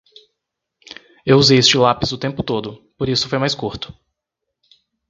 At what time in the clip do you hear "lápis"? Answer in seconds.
1.77-2.11